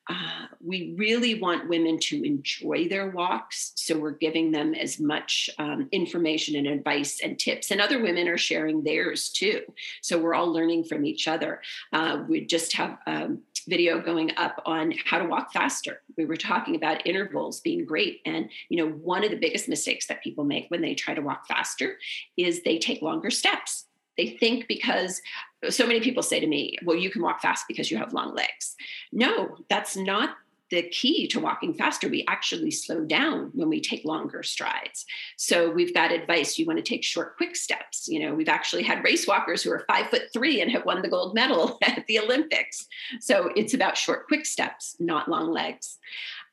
[0.08, 3.72] Uh, we really want women to enjoy their walks.
[3.74, 7.70] So we're giving them as much um, information and advice and tips.
[7.70, 9.62] And other women are sharing theirs too.
[10.02, 11.60] So we're all learning from each other.
[11.92, 13.30] Uh, we just have a
[13.66, 16.02] video going up on how to walk faster.
[16.16, 18.20] We were talking about intervals being great.
[18.24, 21.22] And, you know, one of the biggest mistakes that people make when they try to
[21.22, 21.98] walk faster
[22.36, 23.86] is they take longer steps.
[24.16, 25.20] They think because
[25.68, 28.34] so many people say to me, well, you can walk fast because you have long
[28.34, 28.76] legs.
[29.12, 30.36] No, that's not
[30.70, 32.08] the key to walking faster.
[32.08, 35.04] We actually slow down when we take longer strides.
[35.36, 36.58] So we've got advice.
[36.58, 38.08] You want to take short, quick steps.
[38.08, 41.02] You know, we've actually had race walkers who are five foot three and have won
[41.02, 42.86] the gold medal at the Olympics.
[43.20, 45.98] So it's about short, quick steps, not long legs.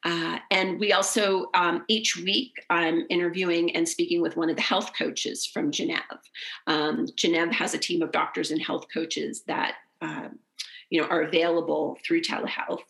[0.03, 4.61] Uh, and we also, um, each week, I'm interviewing and speaking with one of the
[4.61, 6.01] health coaches from Gennev.
[6.67, 7.07] Um,
[7.51, 10.29] has a team of doctors and health coaches that uh,
[10.93, 12.83] you know are available through telehealth.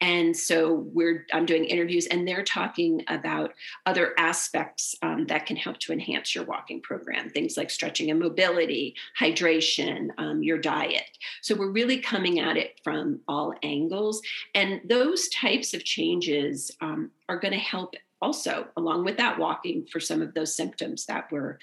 [0.00, 3.52] And so we're i'm doing interviews and they're talking about
[3.84, 8.18] other aspects um, that can help to enhance your walking program things like stretching and
[8.18, 11.18] mobility hydration um, your diet.
[11.42, 14.22] So we're really coming at it from all angles.
[14.54, 19.86] And those types of changes um, are going to help also along with that walking
[19.92, 21.58] for some of those symptoms that we're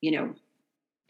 [0.00, 0.34] you know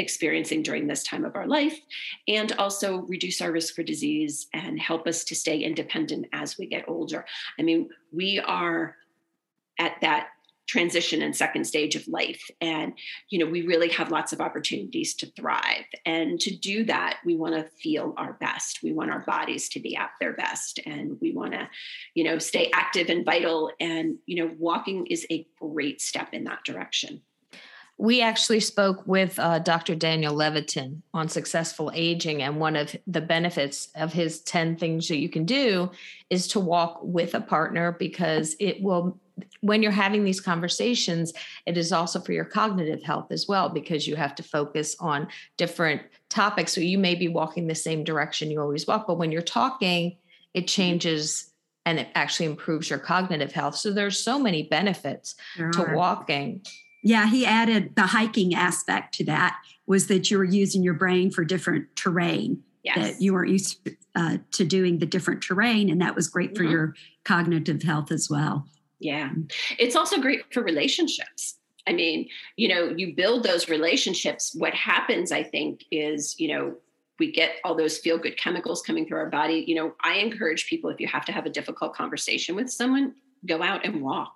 [0.01, 1.79] experiencing during this time of our life,
[2.27, 6.67] and also reduce our risk for disease and help us to stay independent as we
[6.67, 7.25] get older.
[7.59, 8.97] I mean, we are
[9.79, 10.29] at that
[10.71, 12.93] transition and second stage of life and
[13.29, 15.85] you know we really have lots of opportunities to thrive.
[16.07, 18.79] And to do that we want to feel our best.
[18.81, 21.69] We want our bodies to be at their best and we want to
[22.15, 23.73] you know stay active and vital.
[23.81, 27.21] And you know walking is a great step in that direction
[28.01, 29.95] We actually spoke with uh, Dr.
[29.95, 35.19] Daniel Levitin on successful aging, and one of the benefits of his 10 things that
[35.19, 35.91] you can do
[36.31, 39.21] is to walk with a partner because it will,
[39.61, 41.35] when you're having these conversations,
[41.67, 45.29] it is also for your cognitive health as well because you have to focus on
[45.59, 46.73] different topics.
[46.73, 50.17] So you may be walking the same direction you always walk, but when you're talking,
[50.55, 51.53] it changes
[51.85, 53.77] and it actually improves your cognitive health.
[53.77, 55.35] So there's so many benefits
[55.73, 56.63] to walking.
[57.03, 61.31] Yeah, he added the hiking aspect to that was that you were using your brain
[61.31, 62.63] for different terrain.
[62.83, 62.97] Yes.
[62.97, 66.63] That you weren't used uh, to doing the different terrain, and that was great for
[66.63, 66.73] mm-hmm.
[66.73, 68.67] your cognitive health as well.
[69.01, 69.31] Yeah,
[69.79, 71.57] it's also great for relationships.
[71.87, 74.55] I mean, you know, you build those relationships.
[74.57, 76.75] What happens, I think, is you know
[77.19, 79.63] we get all those feel good chemicals coming through our body.
[79.67, 83.15] You know, I encourage people if you have to have a difficult conversation with someone,
[83.47, 84.33] go out and walk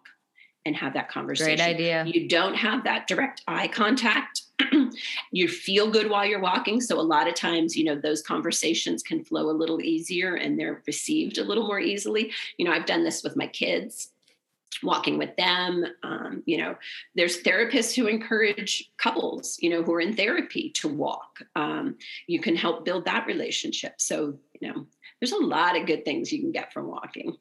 [0.67, 1.57] and have that conversation.
[1.57, 2.05] Great idea.
[2.07, 4.43] You don't have that direct eye contact.
[5.33, 6.81] you feel good while you're walking.
[6.81, 10.59] So a lot of times, you know, those conversations can flow a little easier and
[10.59, 12.33] they're received a little more easily.
[12.57, 14.11] You know, I've done this with my kids
[14.83, 16.75] walking with them um, you know
[17.15, 21.97] there's therapists who encourage couples you know who are in therapy to walk um,
[22.27, 24.87] you can help build that relationship so you know
[25.21, 27.37] there's a lot of good things you can get from walking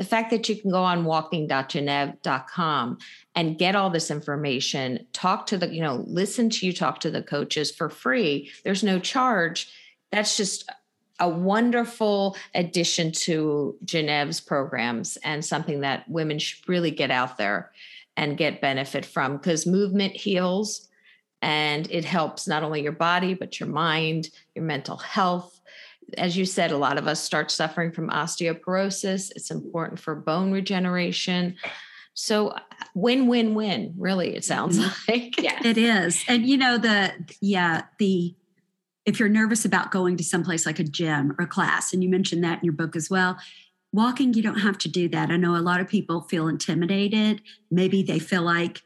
[0.00, 2.98] the fact that you can go on walkinggennev.com
[3.34, 7.10] and get all this information, talk to the, you know, listen to you talk to
[7.10, 8.50] the coaches for free.
[8.64, 9.70] There's no charge.
[10.10, 10.72] That's just
[11.18, 17.70] a wonderful addition to Gennev's programs and something that women should really get out there
[18.16, 20.88] and get benefit from because movement heals
[21.42, 25.59] and it helps not only your body, but your mind, your mental health
[26.18, 29.30] as you said, a lot of us start suffering from osteoporosis.
[29.34, 31.56] It's important for bone regeneration.
[32.14, 32.54] So
[32.94, 34.90] win win win, really, it sounds mm-hmm.
[35.12, 35.40] like.
[35.40, 35.58] Yeah.
[35.64, 36.24] It is.
[36.28, 38.34] And you know, the yeah, the
[39.06, 42.10] if you're nervous about going to someplace like a gym or a class, and you
[42.10, 43.38] mentioned that in your book as well,
[43.92, 45.30] walking, you don't have to do that.
[45.30, 47.40] I know a lot of people feel intimidated.
[47.70, 48.82] Maybe they feel like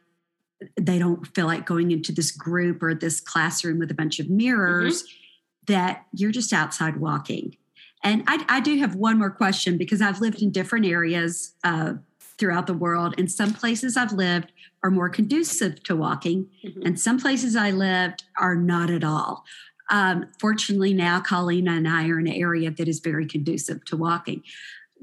[0.80, 4.30] they don't feel like going into this group or this classroom with a bunch of
[4.30, 5.02] mirrors.
[5.02, 5.20] Mm-hmm
[5.66, 7.56] that you're just outside walking.
[8.02, 11.94] And I, I do have one more question because I've lived in different areas uh,
[12.38, 16.82] throughout the world, and some places I've lived are more conducive to walking, mm-hmm.
[16.84, 19.44] and some places I lived are not at all.
[19.90, 23.96] Um, fortunately, now Colleen and I are in an area that is very conducive to
[23.96, 24.42] walking.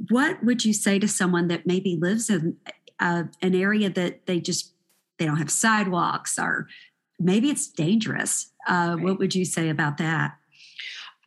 [0.10, 2.58] What would you say to someone that maybe lives in
[3.00, 4.74] uh, an area that they just
[5.18, 6.68] they don't have sidewalks or
[7.20, 8.52] maybe it's dangerous?
[8.68, 9.04] Uh, right.
[9.04, 10.38] What would you say about that?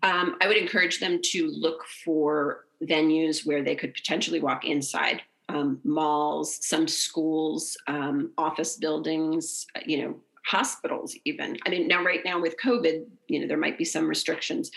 [0.04, 5.22] Um, I would encourage them to look for venues where they could potentially walk inside
[5.48, 11.56] um, malls, some schools, um, office buildings, uh, you know, hospitals, even.
[11.66, 14.70] I mean, now, right now with COVID, you know, there might be some restrictions.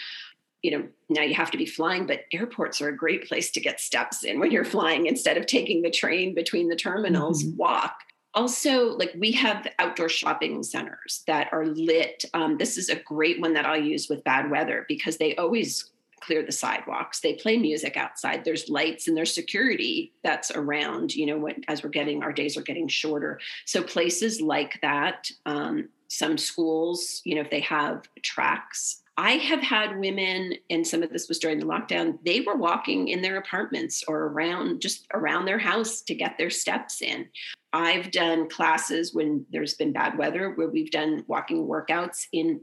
[0.63, 3.59] You know, now you have to be flying, but airports are a great place to
[3.59, 7.57] get steps in when you're flying instead of taking the train between the terminals, mm-hmm.
[7.57, 7.95] walk
[8.37, 12.23] also like we have outdoor shopping centers that are lit.
[12.35, 15.89] Um, this is a great one that i'll use with bad weather because they always
[16.19, 17.19] clear the sidewalks.
[17.19, 18.43] They play music outside.
[18.43, 22.55] There's lights and there's security that's around you know when, as we're getting our days
[22.57, 23.39] are getting shorter.
[23.65, 29.61] So places like that um, some schools you know if they have tracks I have
[29.61, 33.37] had women, and some of this was during the lockdown, they were walking in their
[33.37, 37.27] apartments or around just around their house to get their steps in.
[37.73, 42.61] I've done classes when there's been bad weather where we've done walking workouts in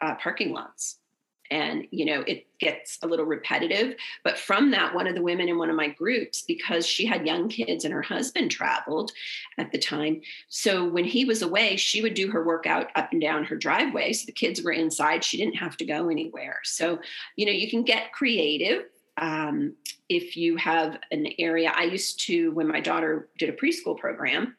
[0.00, 0.98] uh, parking lots.
[1.52, 3.94] And, you know, it gets a little repetitive.
[4.24, 7.26] But from that, one of the women in one of my groups, because she had
[7.26, 9.12] young kids and her husband traveled
[9.58, 10.22] at the time.
[10.48, 14.14] So when he was away, she would do her workout up and down her driveway.
[14.14, 15.22] So the kids were inside.
[15.22, 16.60] She didn't have to go anywhere.
[16.64, 17.00] So,
[17.36, 18.84] you know, you can get creative
[19.18, 19.74] um,
[20.08, 24.56] if you have an area, I used to, when my daughter did a preschool program,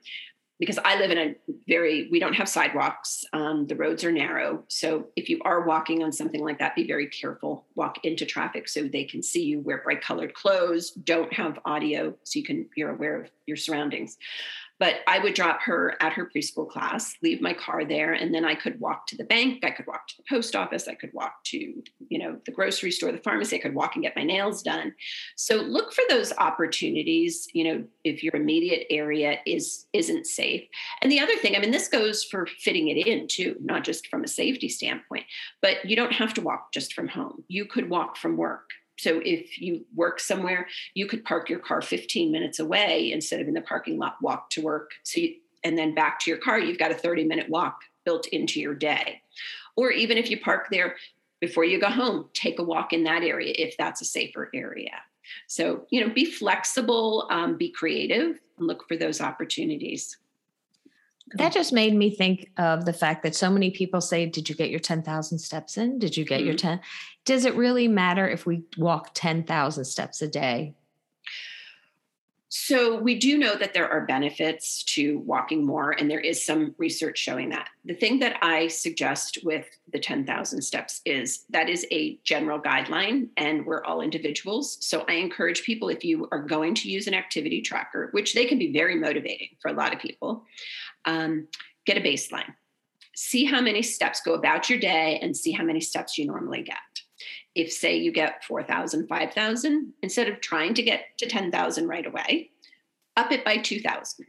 [0.64, 1.36] because I live in a
[1.68, 4.64] very, we don't have sidewalks, um, the roads are narrow.
[4.70, 7.66] So if you are walking on something like that, be very careful.
[7.76, 12.16] Walk into traffic so they can see you, wear bright colored clothes, don't have audio
[12.24, 14.18] so you can, you're aware of your surroundings.
[14.80, 18.44] But I would drop her at her preschool class, leave my car there, and then
[18.44, 19.64] I could walk to the bank.
[19.64, 20.88] I could walk to the post office.
[20.88, 21.58] I could walk to,
[22.10, 23.56] you know, the grocery store, the pharmacy.
[23.56, 24.94] I could walk and get my nails done.
[25.36, 27.48] So look for those opportunities.
[27.54, 30.64] You know, if your immediate area is isn't safe.
[31.02, 34.08] And the other thing, I mean, this goes for fitting it in too, not just
[34.08, 35.26] from a safety standpoint.
[35.62, 37.44] But you don't have to walk just from home.
[37.48, 41.82] You could walk from work so if you work somewhere, you could park your car
[41.82, 44.92] 15 minutes away instead of in the parking lot, walk to work.
[45.04, 48.28] So you, and then back to your car, you've got a 30 minute walk built
[48.28, 49.22] into your day.
[49.76, 50.96] Or even if you park there
[51.40, 54.92] before you go home, take a walk in that area if that's a safer area.
[55.48, 60.18] So, you know, be flexible, um, be creative, and look for those opportunities.
[61.36, 64.56] That just made me think of the fact that so many people say, Did you
[64.56, 66.00] get your 10,000 steps in?
[66.00, 66.48] Did you get mm-hmm.
[66.48, 66.80] your 10?
[67.26, 70.76] Does it really matter if we walk 10,000 steps a day?
[72.56, 76.76] So, we do know that there are benefits to walking more, and there is some
[76.78, 77.68] research showing that.
[77.84, 83.30] The thing that I suggest with the 10,000 steps is that is a general guideline,
[83.38, 84.78] and we're all individuals.
[84.82, 88.46] So, I encourage people if you are going to use an activity tracker, which they
[88.46, 90.46] can be very motivating for a lot of people,
[91.06, 91.48] um,
[91.86, 92.54] get a baseline.
[93.16, 96.64] See how many steps go about your day and see how many steps you normally
[96.64, 96.78] get.
[97.56, 102.50] If say you get 4000 5000 instead of trying to get to 10000 right away
[103.16, 104.26] up it by 2000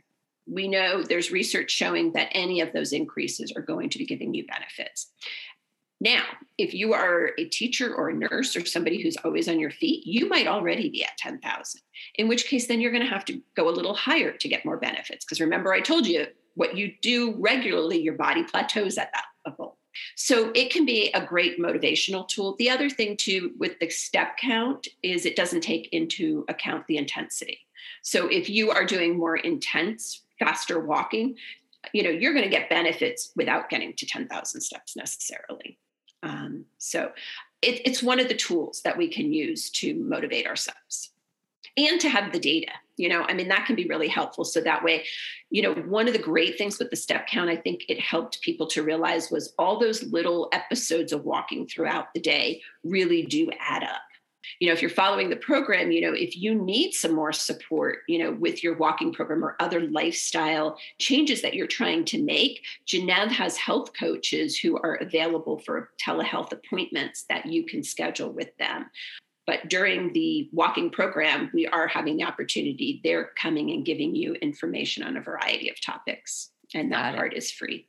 [0.47, 4.35] we know there's research showing that any of those increases are going to be giving
[4.35, 5.11] you benefits.
[6.01, 6.25] Now
[6.59, 10.07] if you are a teacher or a nurse or somebody who's always on your feet
[10.07, 11.81] you might already be at 10000
[12.17, 14.67] in which case then you're going to have to go a little higher to get
[14.67, 15.25] more benefits.
[15.25, 19.77] Because remember i told you what you do regularly your body plateaus at that level
[20.15, 22.57] so it can be a great motivational tool.
[22.59, 26.97] The other thing too with the step count is it doesn't take into account the
[26.97, 27.61] intensity.
[28.03, 31.37] So if you are doing more intense, faster walking,
[31.93, 35.79] you know, you're going to get benefits without getting to 10,000 steps necessarily.
[36.23, 37.13] Um, so
[37.61, 41.11] it, it's one of the tools that we can use to motivate ourselves
[41.77, 44.45] and to have the data you know i mean that can be really helpful.
[44.45, 45.05] So that way
[45.51, 48.41] you know one of the great things with the step count i think it helped
[48.41, 53.51] people to realize was all those little episodes of walking throughout the day really do
[53.59, 54.03] add up.
[54.61, 58.01] You know if you're following the program you know if you need some more support
[58.09, 62.63] you know with your walking program or other lifestyle changes that you're trying to make
[62.87, 68.57] Gennev has health coaches who are available for telehealth appointments that you can schedule with
[68.59, 68.87] them
[69.47, 73.01] but during the walking program, we are having the opportunity.
[73.05, 77.51] They're coming and giving you information on a variety of topics, and that part is
[77.51, 77.89] free.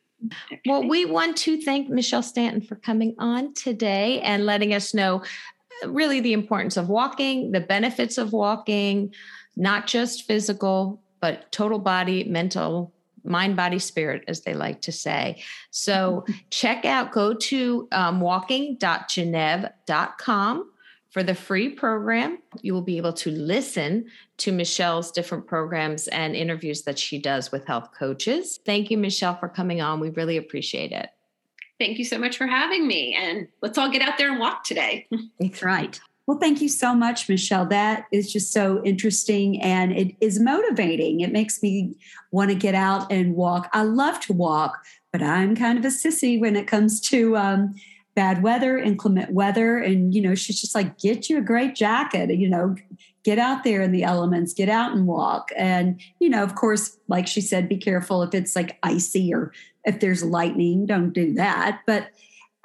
[0.66, 5.24] Well, we want to thank Michelle Stanton for coming on today and letting us know
[5.84, 9.14] uh, really the importance of walking, the benefits of walking,
[9.56, 12.93] not just physical, but total body, mental,
[13.24, 15.43] mind, body, spirit, as they like to say.
[15.72, 18.22] So check out, go to um,
[21.16, 24.03] for the free program, you will be able to listen
[24.36, 28.59] to Michelle's different programs and interviews that she does with health coaches.
[28.66, 30.01] Thank you, Michelle, for coming on.
[30.01, 31.07] We really appreciate it.
[31.80, 33.18] Thank you so much for having me.
[33.18, 35.07] And let's all get out there and walk today.
[35.39, 35.97] That's right.
[36.28, 37.66] Well, thank you so much, Michelle.
[37.66, 41.22] That is just so interesting and it is motivating.
[41.22, 41.95] It makes me
[42.32, 43.70] want to get out and walk.
[43.72, 47.76] I love to walk, but I'm kind of a sissy when it comes to um,
[48.16, 49.78] bad weather, inclement weather.
[49.78, 52.76] And, you know, she's just like, get you a great jacket, you know,
[53.24, 55.49] get out there in the elements, get out and walk.
[55.57, 59.51] And, you know, of course, like she said, be careful if it's like icy or
[59.84, 61.82] if there's lightning, don't do that.
[61.86, 62.07] But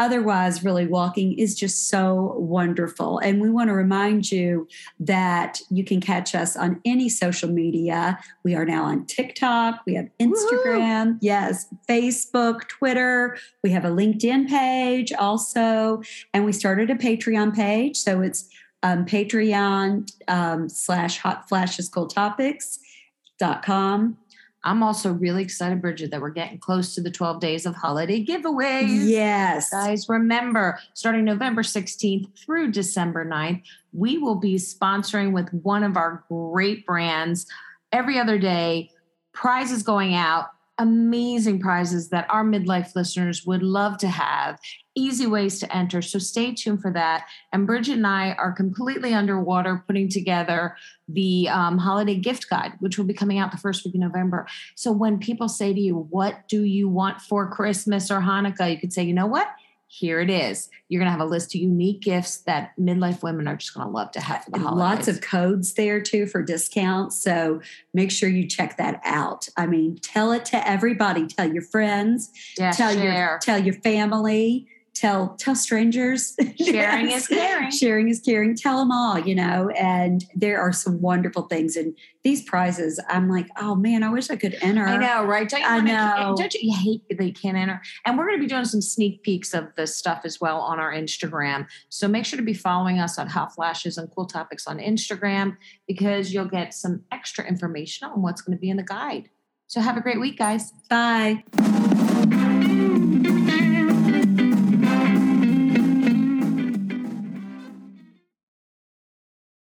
[0.01, 3.19] otherwise, really walking is just so wonderful.
[3.19, 4.67] And we want to remind you
[4.99, 8.19] that you can catch us on any social media.
[8.43, 11.19] We are now on TikTok, we have Instagram, Woo-hoo!
[11.21, 13.37] yes, Facebook, Twitter.
[13.63, 16.03] We have a LinkedIn page also.
[16.35, 17.97] And we started a Patreon page.
[17.97, 18.49] So it's
[18.83, 22.79] um, Patreon um, slash hot flashes cool topics
[23.39, 24.17] dot com
[24.63, 28.25] I'm also really excited, Bridget, that we're getting close to the 12 days of holiday
[28.25, 29.09] giveaways.
[29.09, 29.71] Yes.
[29.71, 35.97] Guys, remember, starting November 16th through December 9th, we will be sponsoring with one of
[35.97, 37.47] our great brands
[37.91, 38.91] every other day.
[39.33, 40.51] Prizes going out
[40.81, 44.59] amazing prizes that our midlife listeners would love to have,
[44.97, 46.01] easy ways to enter.
[46.01, 47.27] So stay tuned for that.
[47.53, 50.77] And Bridget and I are completely underwater putting together
[51.07, 54.47] the um, holiday gift guide, which will be coming out the first week of November.
[54.75, 58.73] So when people say to you, What do you want for Christmas or Hanukkah?
[58.73, 59.49] You could say, You know what?
[59.93, 60.71] Here it is.
[60.89, 63.89] You're going to have a list of unique gifts that midlife women are just going
[63.89, 64.79] to love to have for the holidays.
[64.79, 67.21] Lots of codes there too for discounts.
[67.21, 67.61] So
[67.93, 69.49] make sure you check that out.
[69.57, 71.27] I mean, tell it to everybody.
[71.27, 72.31] Tell your friends.
[72.57, 73.03] Yeah, tell share.
[73.03, 76.37] your tell your family tell tell strangers.
[76.65, 77.71] Sharing is caring.
[77.71, 78.55] Sharing is caring.
[78.57, 81.77] Tell them all you know and there are some wonderful things.
[81.77, 84.85] And these prizes i'm like oh man i wish i could enter.
[84.85, 85.49] I know right?
[85.49, 86.35] Don't you i know.
[86.37, 87.81] don't you, you hate that you can't enter?
[88.05, 90.79] And we're going to be doing some sneak peeks of this stuff as well on
[90.79, 91.67] our instagram.
[91.89, 95.57] So make sure to be following us on hot flashes and cool topics on instagram
[95.87, 99.31] because you'll get some extra information on what's going to be in the guide.
[99.67, 100.73] So have a great week guys.
[100.89, 101.45] Bye